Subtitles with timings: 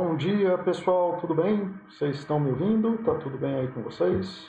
[0.00, 1.74] Bom dia, pessoal, tudo bem?
[1.88, 2.98] Vocês estão me ouvindo?
[2.98, 4.48] Tá tudo bem aí com vocês?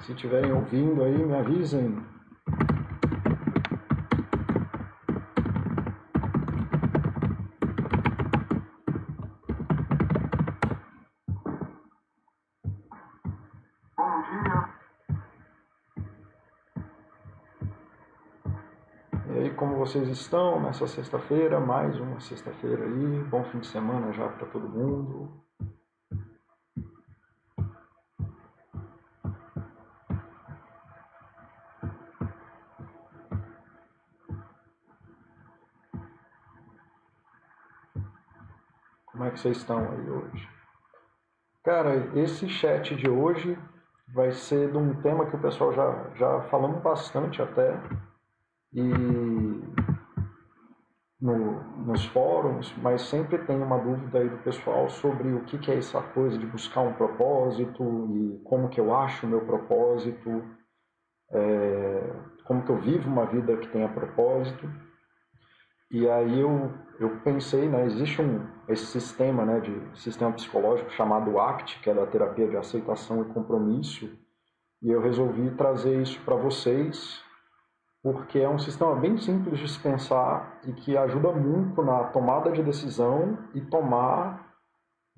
[0.00, 2.02] Se estiverem ouvindo aí, me avisem.
[19.84, 21.60] Vocês estão nessa sexta-feira?
[21.60, 23.22] Mais uma sexta-feira aí.
[23.24, 25.44] Bom fim de semana já para todo mundo.
[39.04, 40.48] Como é que vocês estão aí hoje?
[41.62, 43.58] Cara, esse chat de hoje
[44.14, 47.78] vai ser de um tema que o pessoal já, já falamos bastante até.
[48.72, 49.53] E
[51.24, 55.70] no, nos fóruns, mas sempre tem uma dúvida aí do pessoal sobre o que, que
[55.70, 60.44] é essa coisa de buscar um propósito e como que eu acho o meu propósito,
[61.32, 62.12] é,
[62.44, 64.70] como que eu vivo uma vida que tenha propósito.
[65.90, 66.70] E aí eu,
[67.00, 71.94] eu pensei, né, existe um, esse sistema, né, de sistema psicológico chamado ACT, que é
[71.94, 74.10] da terapia de aceitação e compromisso,
[74.82, 77.23] e eu resolvi trazer isso para vocês,
[78.04, 82.52] porque é um sistema bem simples de se pensar e que ajuda muito na tomada
[82.52, 84.52] de decisão e tomar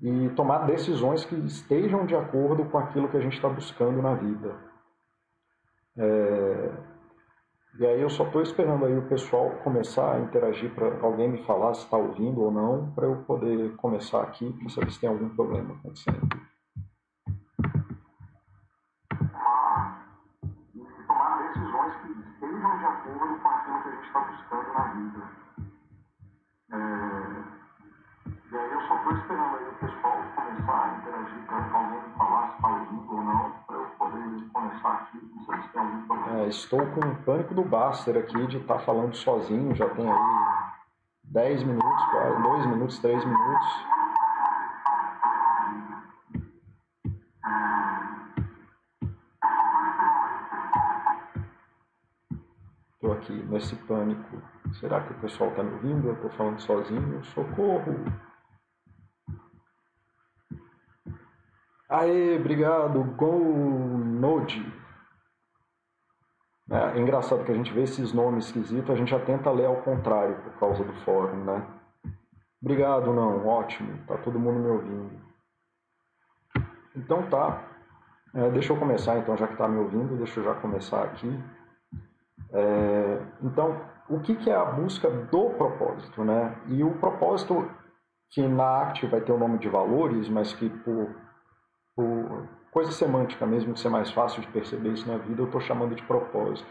[0.01, 4.13] e tomar decisões que estejam de acordo com aquilo que a gente está buscando na
[4.13, 4.55] vida.
[5.97, 6.71] É,
[7.79, 11.43] e aí eu só estou esperando aí o pessoal começar a interagir para alguém me
[11.43, 15.09] falar se está ouvindo ou não, para eu poder começar aqui, para saber se tem
[15.09, 16.29] algum problema acontecendo.
[21.87, 25.23] Decisões que estejam de acordo com aquilo que a gente está buscando na vida.
[26.71, 26.77] É,
[28.51, 32.17] E aí eu só estou esperando aí o pessoal começar a interagir para alguém me
[32.17, 35.81] falar se está ouvindo ou não, para eu poder começar aqui, não sei se tem
[35.81, 36.39] algum problema.
[36.39, 40.09] É, estou com um pânico do Baster aqui de estar tá falando sozinho, já tem
[40.09, 40.47] aí
[41.25, 43.96] 10 minutos, quase, 2 minutos, 3 minutos.
[53.49, 54.41] Nesse pânico.
[54.79, 56.07] Será que o pessoal está me ouvindo?
[56.07, 57.23] Eu estou falando sozinho?
[57.25, 58.05] Socorro!
[61.89, 64.73] Aê, obrigado, GoNode.
[66.69, 69.65] É, é engraçado que a gente vê esses nomes esquisitos, a gente já tenta ler
[69.65, 71.65] ao contrário por causa do fórum, né?
[72.61, 75.27] Obrigado, não, ótimo, tá todo mundo me ouvindo.
[76.93, 77.63] Então tá,
[78.33, 81.27] é, deixa eu começar então, já que tá me ouvindo, deixa eu já começar aqui.
[82.53, 86.55] É, então, o que, que é a busca do propósito, né?
[86.67, 87.69] E o propósito
[88.31, 91.15] que na ACT vai ter o nome de valores, mas que por,
[91.95, 95.61] por coisa semântica mesmo, que ser mais fácil de perceber isso na vida, eu estou
[95.61, 96.67] chamando de propósito.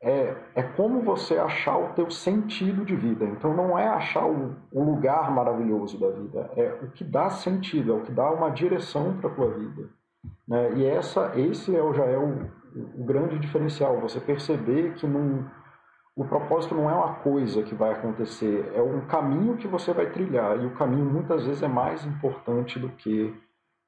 [0.00, 3.24] É, é como você achar o teu sentido de vida.
[3.24, 7.92] Então não é achar o, o lugar maravilhoso da vida, é o que dá sentido,
[7.92, 9.90] é o que dá uma direção para a tua vida.
[10.46, 10.74] Né?
[10.76, 15.06] E essa, esse é, já é o, o grande diferencial, você perceber que
[16.16, 20.10] o propósito não é uma coisa que vai acontecer, é um caminho que você vai
[20.10, 23.34] trilhar, e o caminho muitas vezes é mais importante do que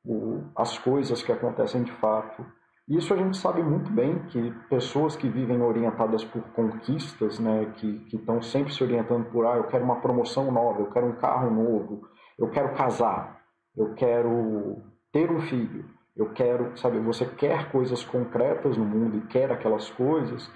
[0.05, 2.45] o, as coisas que acontecem de fato.
[2.89, 8.07] Isso a gente sabe muito bem que pessoas que vivem orientadas por conquistas, né, que
[8.13, 11.51] estão sempre se orientando por ah, eu quero uma promoção nova, eu quero um carro
[11.51, 12.03] novo,
[12.39, 13.41] eu quero casar,
[13.77, 14.83] eu quero
[15.13, 15.85] ter um filho,
[16.16, 20.50] eu quero, sabe, você quer coisas concretas no mundo e quer aquelas coisas,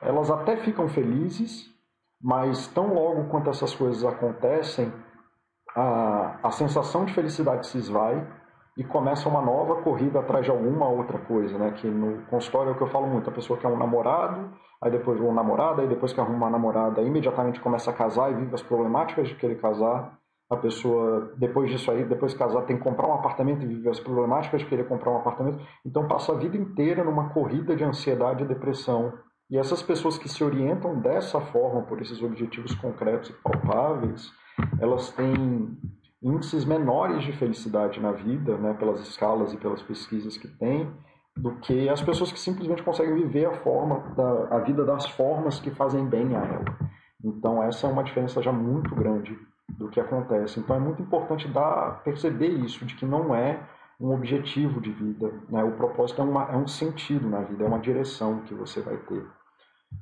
[0.00, 1.66] elas até ficam felizes,
[2.20, 4.92] mas tão logo quanto essas coisas acontecem,
[5.74, 8.26] a, a sensação de felicidade se esvai
[8.76, 11.70] e começa uma nova corrida atrás de alguma outra coisa, né?
[11.72, 14.50] Que no consultório é o que eu falo muito, a pessoa quer um namorado,
[14.82, 18.34] aí depois um namorado, aí depois que arruma uma namorada, imediatamente começa a casar e
[18.34, 20.18] vive as problemáticas de querer casar.
[20.48, 23.88] A pessoa, depois disso aí, depois de casar, tem que comprar um apartamento e vive
[23.88, 25.58] as problemáticas de querer comprar um apartamento.
[25.84, 29.12] Então passa a vida inteira numa corrida de ansiedade e depressão.
[29.50, 34.30] E essas pessoas que se orientam dessa forma, por esses objetivos concretos e palpáveis,
[34.80, 35.76] elas têm
[36.22, 40.90] índices menores de felicidade na vida, né, pelas escalas e pelas pesquisas que tem,
[41.36, 45.60] do que as pessoas que simplesmente conseguem viver a forma da, a vida das formas
[45.60, 46.64] que fazem bem a ela.
[47.22, 49.36] Então essa é uma diferença já muito grande
[49.76, 50.58] do que acontece.
[50.60, 53.60] Então é muito importante dar perceber isso de que não é
[54.00, 55.64] um objetivo de vida, né?
[55.64, 58.96] O propósito é, uma, é um sentido na vida, é uma direção que você vai
[58.96, 59.26] ter.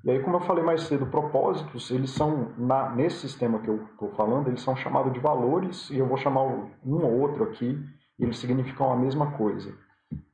[0.05, 3.85] E aí, como eu falei mais cedo, propósitos, eles são, na, nesse sistema que eu
[3.93, 7.79] estou falando, eles são chamados de valores, e eu vou chamar um ou outro aqui,
[8.19, 9.73] eles significam a mesma coisa.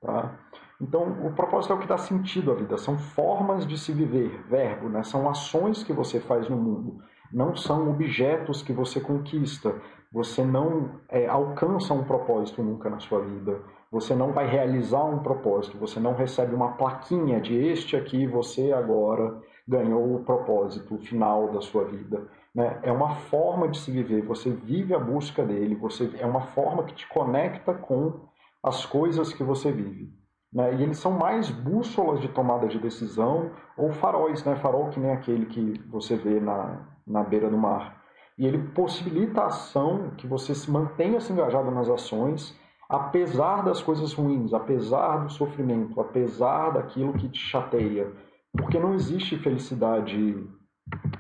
[0.01, 0.39] Tá?
[0.81, 4.43] Então, o propósito é o que dá sentido à vida, são formas de se viver,
[4.49, 5.03] verbo, né?
[5.03, 7.03] são ações que você faz no mundo,
[7.33, 9.75] não são objetos que você conquista.
[10.13, 13.61] Você não é, alcança um propósito nunca na sua vida.
[13.93, 15.79] Você não vai realizar um propósito.
[15.79, 21.61] Você não recebe uma plaquinha de este aqui, você agora ganhou o propósito final da
[21.61, 22.27] sua vida.
[22.53, 22.81] Né?
[22.83, 24.23] É uma forma de se viver.
[24.23, 25.77] Você vive a busca dele.
[25.77, 28.29] Você é uma forma que te conecta com
[28.63, 30.13] as coisas que você vive.
[30.53, 30.75] Né?
[30.75, 34.57] E eles são mais bússolas de tomada de decisão ou faróis, né?
[34.57, 38.01] farol que nem aquele que você vê na, na beira do mar.
[38.39, 42.59] E ele possibilita a ação que você se mantenha se engajado nas ações,
[42.89, 48.11] apesar das coisas ruins, apesar do sofrimento, apesar daquilo que te chateia.
[48.57, 50.49] Porque não existe felicidade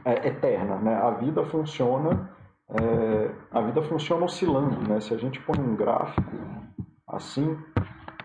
[0.04, 0.94] é, eterna, né?
[0.94, 2.30] A vida funciona,
[2.70, 5.00] é, a vida funciona oscilando, né?
[5.00, 6.36] Se a gente põe um gráfico
[7.06, 7.58] assim,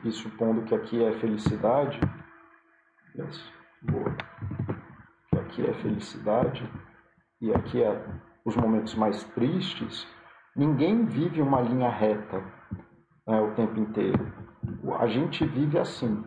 [0.04, 2.00] e supondo que aqui é felicidade,
[3.18, 3.44] yes,
[3.82, 4.16] boa,
[5.30, 6.64] que aqui é felicidade
[7.46, 8.04] e aqui é
[8.44, 10.08] os momentos mais tristes,
[10.56, 12.44] ninguém vive uma linha reta
[13.28, 14.34] né, o tempo inteiro.
[15.00, 16.24] A gente vive assim.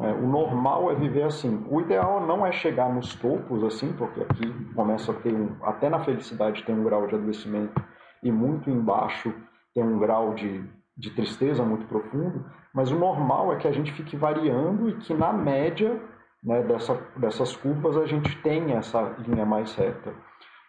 [0.00, 1.66] É, o normal é viver assim.
[1.68, 5.88] O ideal não é chegar nos topos assim, porque aqui começa a ter um, até
[5.88, 7.82] na felicidade tem um grau de adoecimento
[8.22, 9.34] e muito embaixo
[9.74, 10.64] tem um grau de,
[10.96, 12.44] de tristeza muito profundo.
[12.72, 16.00] Mas o normal é que a gente fique variando e que na média
[16.42, 20.12] né, dessa, dessas curvas a gente tenha essa linha mais reta.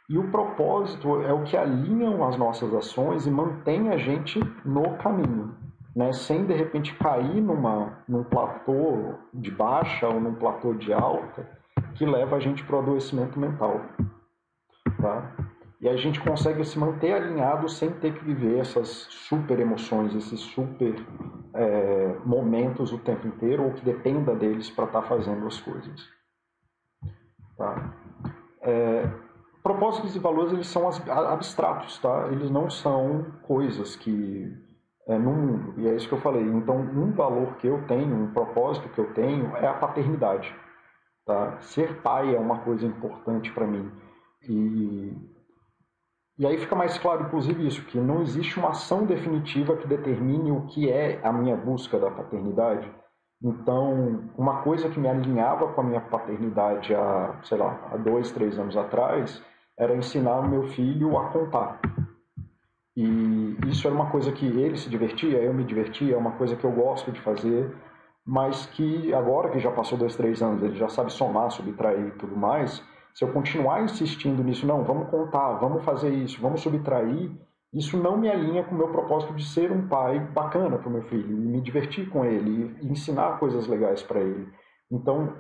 [0.09, 4.97] E o propósito é o que alinha as nossas ações e mantém a gente no
[4.97, 5.55] caminho,
[5.95, 6.11] né?
[6.11, 11.49] sem de repente cair numa, num platô de baixa ou num platô de alta
[11.95, 13.81] que leva a gente para o adoecimento mental.
[15.01, 15.35] Tá?
[15.79, 20.39] E a gente consegue se manter alinhado sem ter que viver essas super emoções, esses
[20.39, 20.95] super
[21.53, 26.09] é, momentos o tempo inteiro ou que dependa deles para estar tá fazendo as coisas.
[27.57, 27.93] Tá?
[28.61, 29.09] É,
[29.61, 32.27] propósitos e valores eles são abstratos, tá?
[32.31, 34.51] Eles não são coisas que
[35.07, 35.73] é, no mundo.
[35.77, 36.43] E é isso que eu falei.
[36.43, 40.53] Então, um valor que eu tenho, um propósito que eu tenho é a paternidade.
[41.25, 41.59] Tá?
[41.61, 43.91] Ser pai é uma coisa importante para mim.
[44.41, 45.13] E,
[46.43, 50.51] e aí fica mais claro, inclusive, isso, que não existe uma ação definitiva que determine
[50.51, 52.91] o que é a minha busca da paternidade.
[53.41, 58.29] Então, uma coisa que me alinhava com a minha paternidade há, sei lá, há dois,
[58.33, 59.41] três anos atrás,
[59.79, 61.79] era ensinar o meu filho a contar.
[62.93, 66.57] E isso era uma coisa que ele se divertia, eu me divertia, é uma coisa
[66.57, 67.73] que eu gosto de fazer,
[68.25, 72.11] mas que agora que já passou dois, três anos, ele já sabe somar, subtrair e
[72.11, 77.31] tudo mais, se eu continuar insistindo nisso, não, vamos contar, vamos fazer isso, vamos subtrair,
[77.73, 80.91] isso não me alinha com o meu propósito de ser um pai bacana para o
[80.91, 84.47] meu filho, e me divertir com ele, e ensinar coisas legais para ele.
[84.91, 85.33] Então,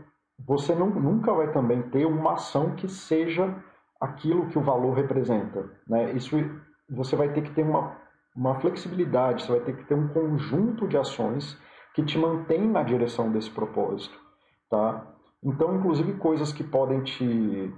[0.45, 3.55] você não, nunca vai também ter uma ação que seja
[4.01, 5.69] aquilo que o valor representa.
[5.87, 6.11] Né?
[6.13, 6.35] Isso
[6.89, 7.95] você vai ter que ter uma,
[8.35, 11.57] uma flexibilidade, você vai ter que ter um conjunto de ações
[11.93, 14.19] que te mantém na direção desse propósito.
[14.69, 15.12] Tá?
[15.43, 17.73] Então, inclusive, coisas que podem te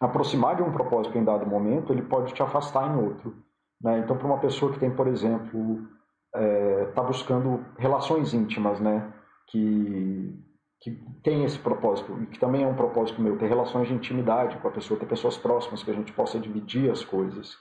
[0.00, 3.34] aproximar de um propósito em dado momento, ele pode te afastar em outro.
[3.82, 3.98] Né?
[4.00, 5.86] Então, para uma pessoa que tem, por exemplo,
[6.34, 9.12] está é, tá buscando relações íntimas, né?
[9.48, 10.42] que
[10.80, 10.90] que
[11.22, 14.68] tem esse propósito, e que também é um propósito meu, ter relações de intimidade com
[14.68, 17.56] a pessoa, ter pessoas próximas, que a gente possa dividir as coisas.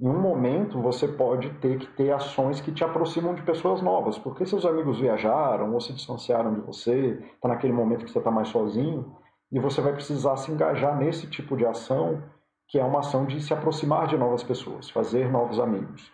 [0.00, 4.18] Em um momento, você pode ter que ter ações que te aproximam de pessoas novas,
[4.18, 8.30] porque seus amigos viajaram ou se distanciaram de você, está naquele momento que você está
[8.30, 9.16] mais sozinho,
[9.52, 12.22] e você vai precisar se engajar nesse tipo de ação,
[12.68, 16.12] que é uma ação de se aproximar de novas pessoas, fazer novos amigos.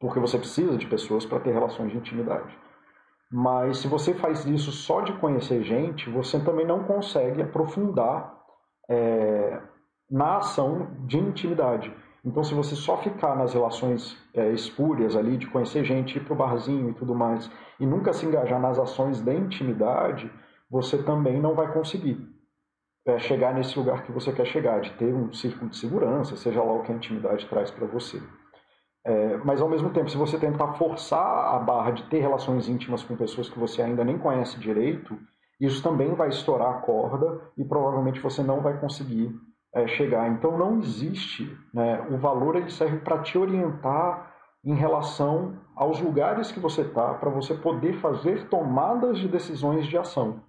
[0.00, 2.58] Porque você precisa de pessoas para ter relações de intimidade.
[3.30, 8.36] Mas se você faz isso só de conhecer gente, você também não consegue aprofundar
[8.88, 9.60] é,
[10.10, 11.94] na ação de intimidade.
[12.26, 16.32] Então, se você só ficar nas relações é, espúrias ali, de conhecer gente, ir para
[16.32, 20.28] o barzinho e tudo mais, e nunca se engajar nas ações da intimidade,
[20.68, 22.18] você também não vai conseguir
[23.06, 26.60] é, chegar nesse lugar que você quer chegar, de ter um círculo de segurança, seja
[26.60, 28.20] lá o que a intimidade traz para você.
[29.04, 33.04] É, mas ao mesmo tempo, se você tentar forçar a barra de ter relações íntimas
[33.04, 35.16] com pessoas que você ainda nem conhece direito,
[35.60, 39.32] isso também vai estourar a corda e provavelmente você não vai conseguir
[39.76, 40.28] é, chegar.
[40.30, 44.32] Então não existe, né, o valor ele serve para te orientar
[44.64, 49.98] em relação aos lugares que você está, para você poder fazer tomadas de decisões de
[49.98, 50.40] ação.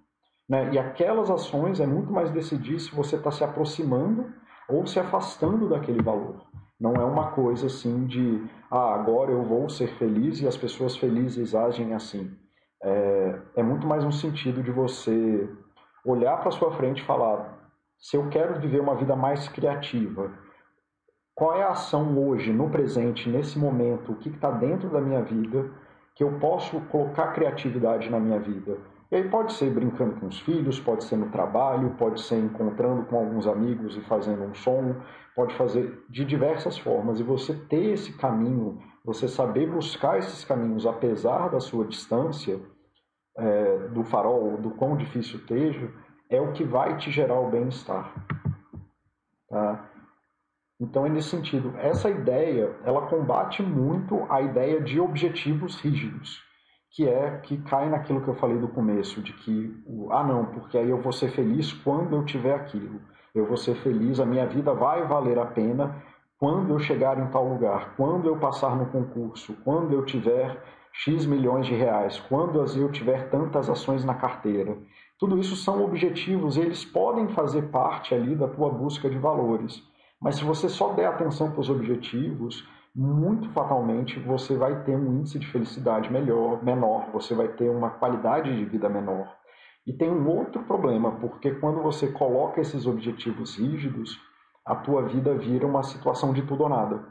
[0.48, 0.70] Né?
[0.72, 4.32] E aquelas ações é muito mais decidir se você está se aproximando
[4.66, 6.46] ou se afastando daquele valor.
[6.80, 10.96] Não é uma coisa assim de, ah, agora eu vou ser feliz e as pessoas
[10.96, 12.34] felizes agem assim.
[12.82, 15.48] É, é muito mais um sentido de você
[16.04, 17.58] olhar para sua frente e falar:
[17.98, 20.30] se eu quero viver uma vida mais criativa,
[21.34, 25.22] qual é a ação hoje, no presente, nesse momento, o que está dentro da minha
[25.22, 25.70] vida
[26.14, 28.76] que eu posso colocar criatividade na minha vida?
[29.10, 33.04] E aí pode ser brincando com os filhos, pode ser no trabalho, pode ser encontrando
[33.04, 34.96] com alguns amigos e fazendo um som,
[35.34, 37.18] pode fazer de diversas formas.
[37.18, 42.60] E você ter esse caminho, você saber buscar esses caminhos apesar da sua distância
[43.38, 45.90] é, do farol, do quão difícil esteja,
[46.30, 48.12] é o que vai te gerar o bem-estar.
[49.48, 49.90] Tá?
[50.80, 51.74] Então é nesse sentido.
[51.78, 56.46] Essa ideia, ela combate muito a ideia de objetivos rígidos
[56.90, 59.72] que é que cai naquilo que eu falei do começo, de que,
[60.10, 63.00] ah não, porque aí eu vou ser feliz quando eu tiver aquilo.
[63.34, 66.02] Eu vou ser feliz, a minha vida vai valer a pena
[66.38, 70.60] quando eu chegar em tal lugar, quando eu passar no concurso, quando eu tiver
[70.92, 74.76] X milhões de reais, quando eu tiver tantas ações na carteira.
[75.18, 79.82] Tudo isso são objetivos, eles podem fazer parte ali da tua busca de valores.
[80.20, 85.18] Mas se você só der atenção para os objetivos, muito fatalmente você vai ter um
[85.18, 89.36] índice de felicidade melhor, menor, você vai ter uma qualidade de vida menor.
[89.86, 94.20] E tem um outro problema, porque quando você coloca esses objetivos rígidos,
[94.64, 97.06] a tua vida vira uma situação de tudo ou nada.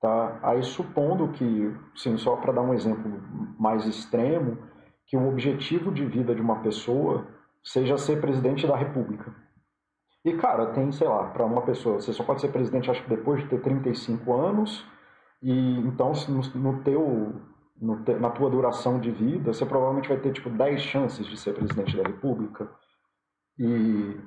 [0.00, 0.38] Tá?
[0.42, 3.10] Aí supondo que, sim, só para dar um exemplo
[3.58, 4.58] mais extremo,
[5.06, 7.26] que o objetivo de vida de uma pessoa
[7.62, 9.34] seja ser presidente da república.
[10.24, 13.10] E, cara, tem, sei lá, para uma pessoa, você só pode ser presidente, acho que
[13.10, 14.84] depois de ter 35 anos,
[15.42, 16.12] e então
[16.54, 17.42] no, teu,
[17.78, 21.36] no te, na tua duração de vida, você provavelmente vai ter, tipo, 10 chances de
[21.36, 22.70] ser presidente da república.
[23.58, 24.18] E,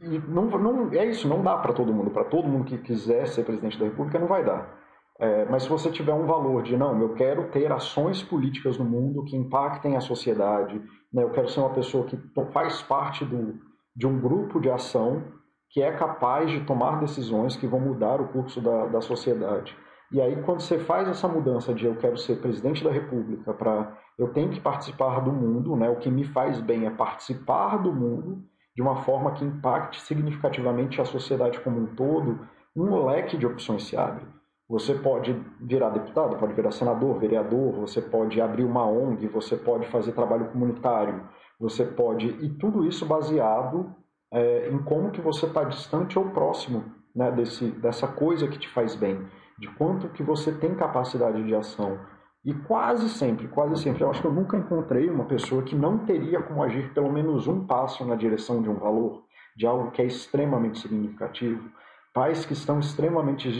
[0.00, 2.10] e não, não, é isso, não dá para todo mundo.
[2.10, 4.83] Para todo mundo que quiser ser presidente da república, não vai dar.
[5.18, 8.84] É, mas se você tiver um valor de, não, eu quero ter ações políticas no
[8.84, 10.80] mundo que impactem a sociedade,
[11.12, 12.18] né, eu quero ser uma pessoa que
[12.52, 13.54] faz parte do
[13.96, 15.22] de um grupo de ação
[15.70, 19.76] que é capaz de tomar decisões que vão mudar o curso da, da sociedade.
[20.12, 23.98] E aí, quando você faz essa mudança de eu quero ser presidente da República para
[24.16, 25.88] eu tenho que participar do mundo, né?
[25.88, 28.44] o que me faz bem é participar do mundo
[28.76, 33.84] de uma forma que impacte significativamente a sociedade como um todo, um leque de opções
[33.84, 34.24] se abre.
[34.68, 39.86] Você pode virar deputado, pode virar senador, vereador, você pode abrir uma ONG, você pode
[39.88, 41.22] fazer trabalho comunitário,
[41.60, 43.94] você pode e tudo isso baseado
[44.32, 48.68] é, em como que você está distante ou próximo né, desse, dessa coisa que te
[48.68, 49.26] faz bem,
[49.58, 51.98] de quanto que você tem capacidade de ação.
[52.44, 55.98] E quase sempre, quase sempre, eu acho que eu nunca encontrei uma pessoa que não
[55.98, 59.22] teria como agir pelo menos um passo na direção de um valor,
[59.56, 61.70] de algo que é extremamente significativo.
[62.14, 63.50] Pais que estão extremamente,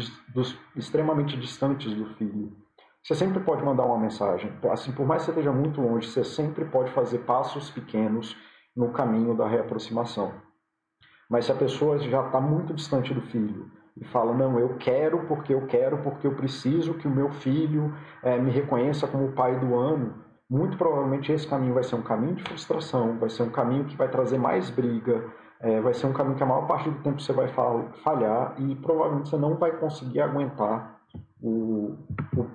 [0.76, 2.56] extremamente distantes do filho,
[3.02, 4.50] você sempre pode mandar uma mensagem.
[4.70, 8.36] Assim, por mais que você esteja muito longe, você sempre pode fazer passos pequenos
[8.74, 10.32] no caminho da reaproximação.
[11.28, 15.26] Mas se a pessoa já está muito distante do filho e fala, não, eu quero
[15.26, 17.92] porque eu quero, porque eu preciso que o meu filho
[18.22, 20.14] é, me reconheça como o pai do ano,
[20.48, 23.96] muito provavelmente esse caminho vai ser um caminho de frustração, vai ser um caminho que
[23.96, 25.24] vai trazer mais briga,
[25.60, 28.74] é, vai ser um caminho que a maior parte do tempo você vai falhar e
[28.76, 31.00] provavelmente você não vai conseguir aguentar
[31.40, 31.96] o,
[32.36, 32.50] o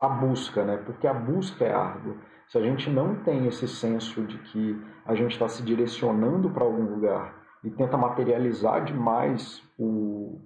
[0.00, 0.76] a busca, né?
[0.78, 2.16] Porque a busca é árdua.
[2.48, 6.64] Se a gente não tem esse senso de que a gente está se direcionando para
[6.64, 10.40] algum lugar e tenta materializar demais o,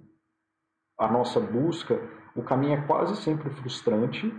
[0.99, 1.99] a nossa busca,
[2.35, 4.31] o caminho é quase sempre frustrante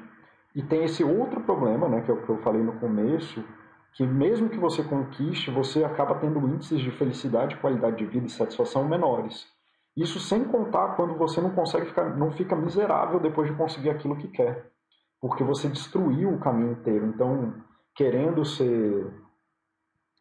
[0.54, 3.44] e tem esse outro problema, né, que é o que eu falei no começo,
[3.94, 8.30] que mesmo que você conquiste, você acaba tendo índices de felicidade, qualidade de vida e
[8.30, 9.46] satisfação menores.
[9.96, 14.16] Isso sem contar quando você não consegue ficar, não fica miserável depois de conseguir aquilo
[14.16, 14.70] que quer
[15.20, 17.06] porque você destruiu o caminho inteiro.
[17.06, 17.54] Então,
[17.94, 19.12] querendo ser,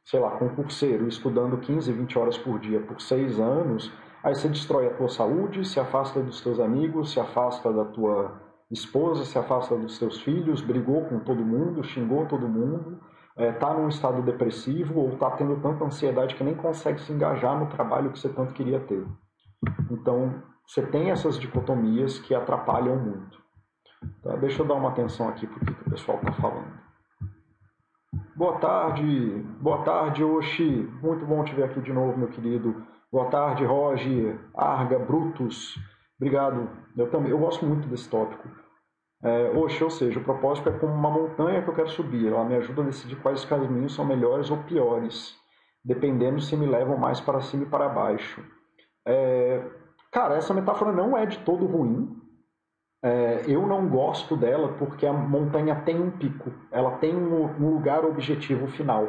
[0.05, 3.91] sei lá, concurseiro, estudando 15, 20 horas por dia por seis anos,
[4.23, 8.41] aí você destrói a tua saúde, se afasta dos teus amigos, se afasta da tua
[8.71, 12.99] esposa, se afasta dos teus filhos, brigou com todo mundo, xingou todo mundo,
[13.37, 17.13] está é, tá num estado depressivo ou está tendo tanta ansiedade que nem consegue se
[17.13, 19.05] engajar no trabalho que você tanto queria ter.
[19.91, 23.39] Então, você tem essas dicotomias que atrapalham muito.
[24.23, 24.35] Tá?
[24.37, 26.87] Deixa eu dar uma atenção aqui para o que o pessoal está falando.
[28.35, 30.89] Boa tarde, boa tarde, Oxi.
[31.01, 32.83] Muito bom te ver aqui de novo, meu querido.
[33.11, 35.75] Boa tarde, Roger, Arga, Brutus.
[36.19, 36.69] Obrigado.
[36.95, 38.47] Eu também, eu gosto muito desse tópico.
[39.23, 42.27] É, oxe, ou seja, o propósito é como uma montanha que eu quero subir.
[42.27, 45.35] Ela me ajuda a decidir quais caminhos são melhores ou piores,
[45.83, 48.43] dependendo se me levam mais para cima e para baixo.
[49.07, 49.63] É,
[50.11, 52.15] cara, essa metáfora não é de todo ruim.
[53.03, 58.03] É, eu não gosto dela porque a montanha tem um pico, ela tem um, lugar
[58.03, 59.07] objetivo final.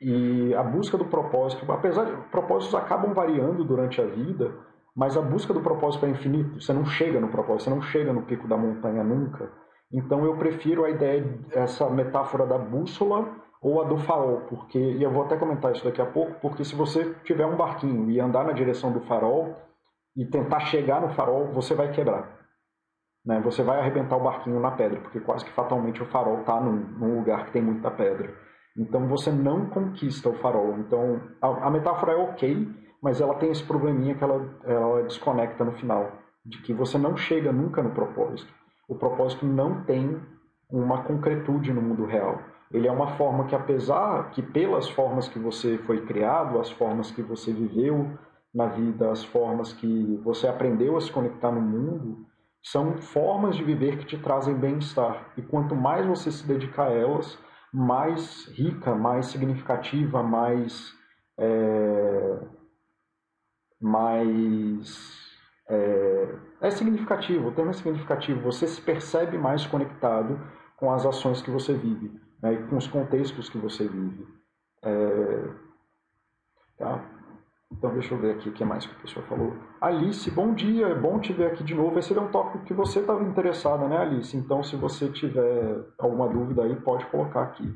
[0.00, 4.54] E a busca do propósito, apesar de propósitos acabam variando durante a vida,
[4.96, 6.60] mas a busca do propósito é infinito.
[6.60, 9.52] Você não chega no propósito, você não chega no pico da montanha nunca.
[9.92, 13.28] Então eu prefiro a ideia, essa metáfora da bússola
[13.60, 16.64] ou a do farol, porque, e eu vou até comentar isso daqui a pouco, porque
[16.64, 19.56] se você tiver um barquinho e andar na direção do farol
[20.16, 22.36] e tentar chegar no farol, você vai quebrar.
[23.24, 23.40] Né?
[23.40, 26.76] Você vai arrebentar o barquinho na pedra, porque quase que fatalmente o farol está num,
[26.76, 28.32] num lugar que tem muita pedra.
[28.78, 30.78] Então você não conquista o farol.
[30.78, 32.68] Então a, a, metáfora é ok,
[33.06, 36.10] mas ela tem esse probleminha que ela, ela desconecta no final,
[36.44, 38.52] de que você não chega nunca no propósito.
[38.88, 40.20] O propósito não tem
[40.68, 42.40] uma concretude no mundo real.
[42.68, 47.12] Ele é uma forma que, apesar que pelas formas que você foi criado, as formas
[47.12, 48.10] que você viveu
[48.52, 52.26] na vida, as formas que você aprendeu a se conectar no mundo,
[52.60, 55.28] são formas de viver que te trazem bem-estar.
[55.36, 57.38] E quanto mais você se dedicar a elas,
[57.72, 60.92] mais rica, mais significativa, mais.
[61.38, 62.56] É,
[63.80, 65.16] mais.
[65.68, 68.40] É, é significativo, o termo é significativo.
[68.42, 70.40] Você se percebe mais conectado
[70.76, 74.26] com as ações que você vive, né, com os contextos que você vive.
[74.82, 75.48] É,
[76.78, 77.04] tá?
[77.72, 79.56] Então, deixa eu ver aqui o que mais que a pessoa falou.
[79.80, 81.98] Alice, bom dia, é bom te ver aqui de novo.
[81.98, 84.36] Esse é um tópico que você estava interessada, né, Alice?
[84.36, 87.68] Então, se você tiver alguma dúvida aí, pode colocar aqui.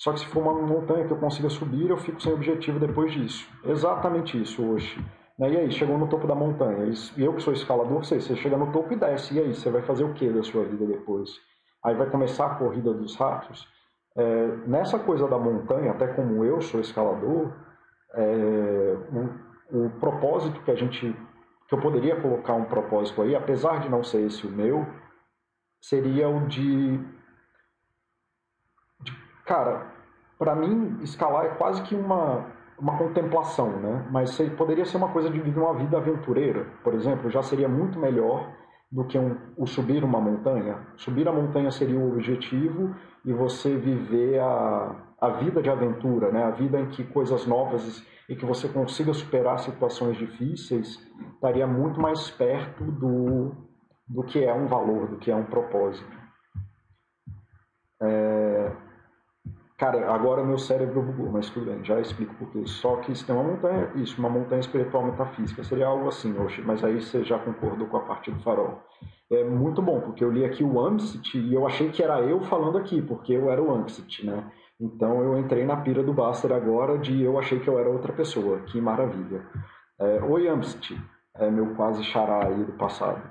[0.00, 3.12] Só que se for uma montanha que eu consiga subir, eu fico sem objetivo depois
[3.12, 3.46] disso.
[3.62, 4.98] Exatamente isso hoje.
[5.38, 5.52] Né?
[5.52, 6.90] E aí, chegou no topo da montanha.
[7.18, 9.34] E eu que sou escalador, sei, você chega no topo e desce.
[9.34, 11.30] E aí, você vai fazer o que da sua vida depois?
[11.84, 13.68] Aí vai começar a corrida dos ratos.
[14.16, 17.52] É, nessa coisa da montanha, até como eu sou escalador,
[18.14, 18.96] é,
[19.70, 21.14] o, o, propósito que a gente
[21.68, 24.84] que eu poderia colocar um propósito aí, apesar de não ser esse o meu,
[25.80, 26.98] seria o de,
[29.00, 29.12] de
[29.46, 29.89] cara,
[30.40, 34.08] para mim escalar é quase que uma uma contemplação, né?
[34.10, 37.98] Mas poderia ser uma coisa de viver uma vida aventureira, por exemplo, já seria muito
[37.98, 38.50] melhor
[38.90, 40.78] do que um, o subir uma montanha.
[40.96, 46.42] Subir a montanha seria o objetivo e você viver a, a vida de aventura, né?
[46.42, 50.98] a vida em que coisas novas e que você consiga superar situações difíceis,
[51.34, 53.52] estaria muito mais perto do,
[54.08, 56.18] do que é um valor, do que é um propósito.
[58.02, 58.49] É,
[59.80, 62.62] Cara, agora meu cérebro bugou, mas tudo bem, já explico por quê.
[62.66, 66.60] Só que isso tem uma montanha, isso, uma montanha espiritual metafísica, seria algo assim, hoje,
[66.60, 68.82] mas aí você já concordou com a parte do farol.
[69.32, 72.42] É muito bom, porque eu li aqui o Amsit e eu achei que era eu
[72.42, 74.52] falando aqui, porque eu era o Amsit, né?
[74.78, 78.12] Então eu entrei na pira do Baster agora de eu achei que eu era outra
[78.12, 78.60] pessoa.
[78.66, 79.46] Que maravilha.
[79.98, 80.94] É, Oi, Amsit,
[81.36, 83.22] é meu quase xará aí do passado.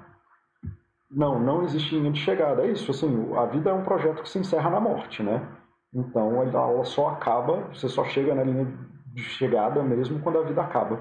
[1.11, 2.63] Não, não existe linha de chegada.
[2.63, 5.47] É isso, assim, a vida é um projeto que se encerra na morte, né?
[5.93, 8.65] Então a aula só acaba, você só chega na linha
[9.13, 10.99] de chegada mesmo quando a vida acaba.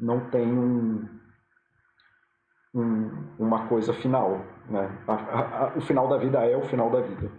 [0.00, 1.06] Não tem um,
[2.74, 4.40] um, uma coisa final.
[4.68, 4.98] Né?
[5.06, 7.30] A, a, a, o final da vida é o final da vida.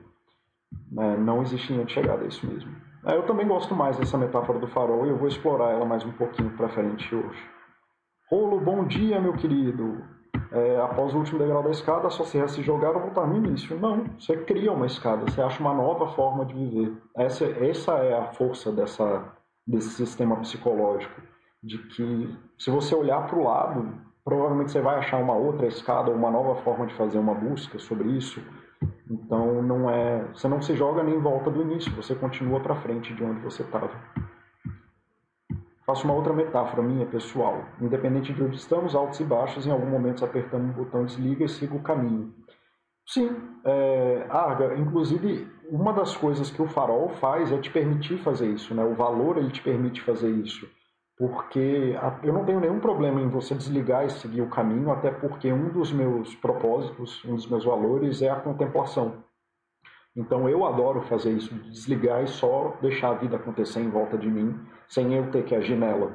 [0.97, 2.71] É, não existe linha de chegada, é isso mesmo.
[3.05, 6.05] É, eu também gosto mais dessa metáfora do farol e eu vou explorar ela mais
[6.05, 7.49] um pouquinho para frente hoje.
[8.29, 10.12] Rolo, bom dia, meu querido
[10.53, 13.77] é, após o último degrau da escada, só se resta jogar ou voltar no início.
[13.79, 16.93] Não, você cria uma escada, você acha uma nova forma de viver.
[17.17, 19.23] Essa, essa é a força dessa,
[19.65, 21.21] desse sistema psicológico,
[21.61, 26.11] de que se você olhar para o lado, provavelmente você vai achar uma outra escada
[26.11, 28.39] uma nova forma de fazer uma busca sobre isso.
[29.09, 32.75] Então não é, você não se joga nem em volta do início, você continua para
[32.75, 33.89] frente de onde você estava.
[35.85, 37.65] Faço uma outra metáfora minha, pessoal.
[37.81, 41.49] Independente de onde estamos, altos e baixos, em algum momento apertamos o botão desliga e
[41.49, 42.33] siga o caminho.
[43.05, 48.47] Sim, é, Arga, inclusive, uma das coisas que o farol faz é te permitir fazer
[48.47, 48.83] isso, né?
[48.83, 50.69] O valor ele te permite fazer isso.
[51.17, 55.51] Porque eu não tenho nenhum problema em você desligar e seguir o caminho, até porque
[55.51, 59.23] um dos meus propósitos, um dos meus valores é a contemplação.
[60.15, 64.29] Então eu adoro fazer isso, desligar e só deixar a vida acontecer em volta de
[64.29, 66.11] mim, sem eu ter que agir nela.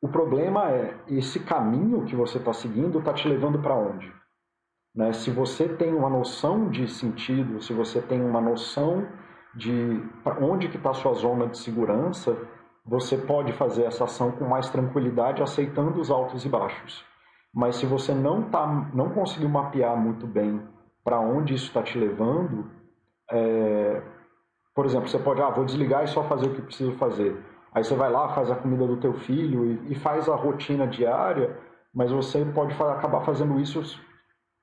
[0.00, 4.12] O problema é, esse caminho que você está seguindo está te levando para onde?
[4.94, 5.12] Né?
[5.12, 9.08] Se você tem uma noção de sentido, se você tem uma noção
[9.56, 10.00] de
[10.40, 12.36] onde que está a sua zona de segurança,
[12.84, 17.04] você pode fazer essa ação com mais tranquilidade, aceitando os altos e baixos.
[17.52, 20.60] Mas se você não, tá, não conseguiu mapear muito bem
[21.02, 22.70] para onde isso está te levando,
[23.30, 24.02] é,
[24.74, 27.36] por exemplo, você pode, ah, vou desligar e só fazer o que preciso fazer.
[27.72, 30.86] Aí você vai lá, faz a comida do teu filho e, e faz a rotina
[30.86, 31.58] diária,
[31.92, 33.82] mas você pode acabar fazendo isso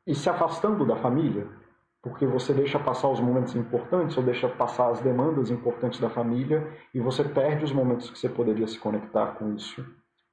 [0.05, 1.47] e se afastando da família,
[2.01, 6.67] porque você deixa passar os momentos importantes ou deixa passar as demandas importantes da família
[6.93, 9.85] e você perde os momentos que você poderia se conectar com isso.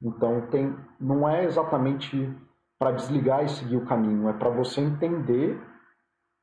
[0.03, 2.33] Então tem, não é exatamente
[2.79, 5.61] para desligar e seguir o caminho, é para você entender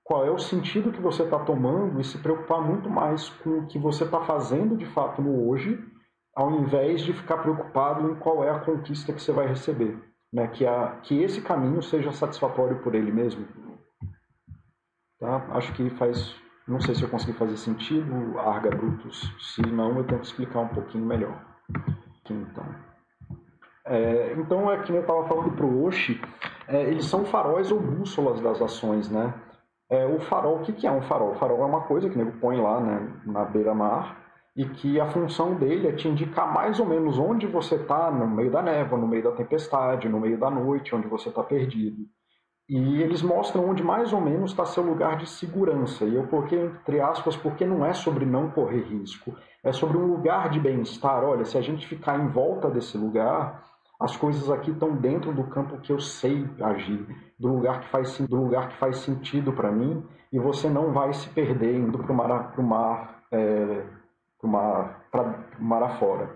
[0.05, 3.65] qual é o sentido que você está tomando e se preocupar muito mais com o
[3.65, 5.83] que você está fazendo de fato no hoje,
[6.35, 9.97] ao invés de ficar preocupado em qual é a conquista que você vai receber.
[10.31, 10.47] Né?
[10.47, 13.47] Que, a, que esse caminho seja satisfatório por ele mesmo.
[15.19, 15.43] Tá?
[15.53, 16.35] Acho que faz.
[16.67, 19.33] Não sei se eu consegui fazer sentido, Arga Brutus.
[19.39, 21.43] Se não, eu tento explicar um pouquinho melhor.
[22.21, 22.65] Aqui, então.
[23.87, 26.21] É, então, é que eu estava falando para o Oshi,
[26.67, 29.33] é, eles são faróis ou bússolas das ações, né?
[29.89, 31.31] É, o farol, o que, que é um farol?
[31.31, 34.99] O farol é uma coisa que o nego põe lá né, na beira-mar e que
[34.99, 38.61] a função dele é te indicar mais ou menos onde você está no meio da
[38.61, 42.05] névoa, no meio da tempestade, no meio da noite, onde você está perdido.
[42.67, 46.05] E eles mostram onde mais ou menos está seu lugar de segurança.
[46.05, 50.07] E eu coloquei entre aspas porque não é sobre não correr risco, é sobre um
[50.07, 51.23] lugar de bem-estar.
[51.23, 53.63] Olha, se a gente ficar em volta desse lugar,
[54.05, 57.07] as coisas aqui estão dentro do campo que eu sei agir,
[57.39, 61.11] do lugar que faz, do lugar que faz sentido para mim, e você não vai
[61.11, 63.83] se perder indo para o mar, pro mar, é,
[64.43, 65.01] mar,
[65.59, 66.29] mar afora.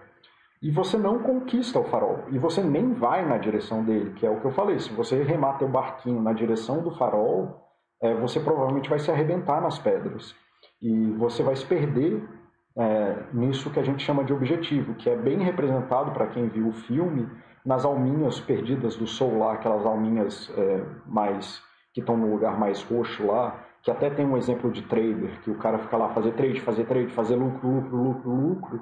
[0.62, 4.30] E você não conquista o farol, e você nem vai na direção dele, que é
[4.30, 4.80] o que eu falei.
[4.80, 7.70] Se você remar teu barquinho na direção do farol,
[8.02, 10.36] é, você provavelmente vai se arrebentar nas pedras.
[10.82, 12.28] E você vai se perder
[12.76, 16.70] é, nisso que a gente chama de objetivo, que é bem representado para quem viu
[16.70, 17.30] o filme
[17.66, 21.62] nas alminhas perdidas do Sol lá, aquelas alminhas é, mais
[21.94, 25.52] que estão no lugar mais roxo lá, que até tem um exemplo de trader, que
[25.52, 28.82] o cara fica lá fazer trade, fazer trade, fazer lucro, lucro, lucro, lucro.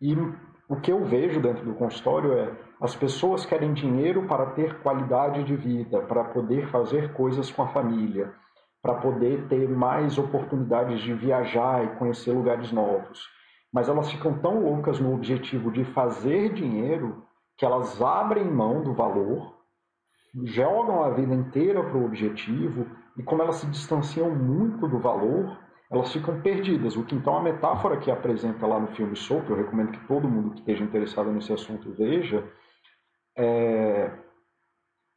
[0.00, 0.14] E
[0.68, 5.42] o que eu vejo dentro do consultório é as pessoas querem dinheiro para ter qualidade
[5.42, 8.32] de vida, para poder fazer coisas com a família,
[8.80, 13.26] para poder ter mais oportunidades de viajar e conhecer lugares novos.
[13.72, 17.24] Mas elas ficam tão loucas no objetivo de fazer dinheiro
[17.58, 19.58] que elas abrem mão do valor,
[20.44, 25.58] jogam a vida inteira para o objetivo, e como elas se distanciam muito do valor,
[25.90, 26.96] elas ficam perdidas.
[26.96, 30.06] O que então a metáfora que apresenta lá no filme Soul, que eu recomendo que
[30.06, 32.48] todo mundo que esteja interessado nesse assunto veja,
[33.36, 34.12] é,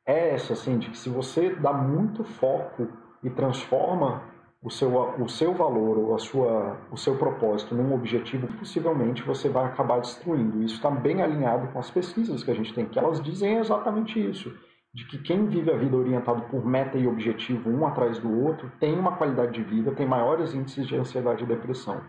[0.07, 2.87] é essa, assim, de que se você dá muito foco
[3.21, 4.23] e transforma
[4.63, 9.49] o seu, o seu valor ou a sua, o seu propósito num objetivo, possivelmente você
[9.49, 10.61] vai acabar destruindo.
[10.61, 14.23] Isso está bem alinhado com as pesquisas que a gente tem, que elas dizem exatamente
[14.23, 14.55] isso,
[14.93, 18.71] de que quem vive a vida orientado por meta e objetivo um atrás do outro
[18.79, 21.99] tem uma qualidade de vida, tem maiores índices de ansiedade e depressão.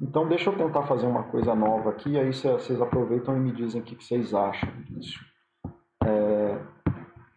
[0.00, 3.82] Então deixa eu tentar fazer uma coisa nova aqui, aí vocês aproveitam e me dizem
[3.82, 5.20] o que vocês acham disso.
[6.02, 6.58] É,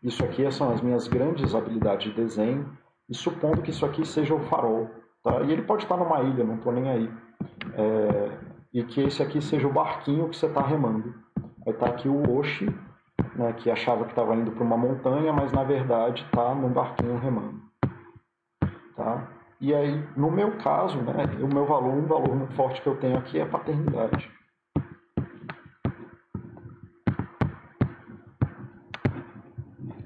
[0.02, 4.34] isso aqui são as minhas grandes habilidades de desenho e supondo que isso aqui seja
[4.34, 4.90] o farol,
[5.24, 5.42] tá?
[5.42, 7.12] E ele pode estar numa ilha, não estou nem aí.
[7.76, 8.38] É,
[8.74, 11.14] e que esse aqui seja o barquinho que você está remando.
[11.66, 12.74] Aí está aqui o Oshi,
[13.36, 17.18] né, que achava que estava indo para uma montanha, mas na verdade está num barquinho
[17.20, 17.62] remando.
[18.96, 19.28] Tá?
[19.60, 22.98] E aí, no meu caso, né, o meu valor, um valor muito forte que eu
[22.98, 24.30] tenho aqui é a paternidade.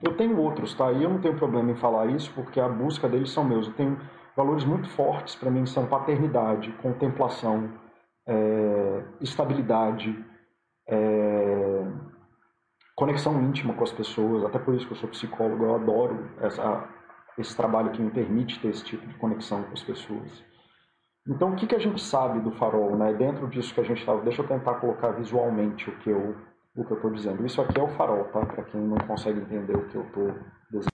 [0.03, 0.91] Eu tenho outros, tá?
[0.91, 3.67] E eu não tenho problema em falar isso, porque a busca deles são meus.
[3.67, 3.97] Eu tenho
[4.35, 7.71] valores muito fortes para mim, são paternidade, contemplação,
[8.27, 10.25] é, estabilidade,
[10.87, 11.87] é,
[12.95, 14.43] conexão íntima com as pessoas.
[14.43, 16.89] Até por isso que eu sou psicólogo, eu adoro essa,
[17.37, 20.43] esse trabalho que me permite ter esse tipo de conexão com as pessoas.
[21.27, 23.13] Então, o que, que a gente sabe do farol, né?
[23.13, 26.35] Dentro disso que a gente estava, deixa eu tentar colocar visualmente o que eu
[26.77, 27.45] o que eu estou dizendo.
[27.45, 28.45] Isso aqui é o farol, tá?
[28.45, 30.35] Para quem não consegue entender o que eu estou.